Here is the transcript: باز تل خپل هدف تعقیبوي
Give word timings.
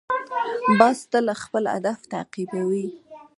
باز 0.79 0.97
تل 1.11 1.27
خپل 1.43 1.63
هدف 1.75 1.99
تعقیبوي 2.13 2.85